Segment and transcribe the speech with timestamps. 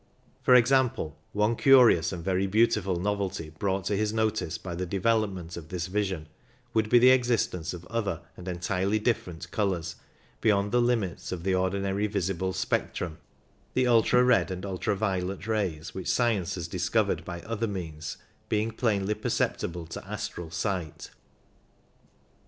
[0.43, 5.55] F'or example, one curious and very beautiful novelty brought to his notice by the development
[5.55, 6.27] of this vision
[6.73, 9.97] would be the existence of other and entirely different colours
[10.41, 13.19] beyond the limits of the ordinarily visible spectrum,
[13.75, 18.17] the ultra red and ultra violet rays which science has dis covered by other means
[18.49, 21.11] being plainly perceptible to astral sight.